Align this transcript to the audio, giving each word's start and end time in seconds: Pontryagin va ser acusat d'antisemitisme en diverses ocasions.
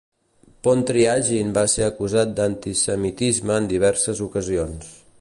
Pontryagin 0.67 1.53
va 1.59 1.65
ser 1.75 1.85
acusat 1.89 2.33
d'antisemitisme 2.39 3.61
en 3.61 3.71
diverses 3.77 4.27
ocasions. 4.31 4.95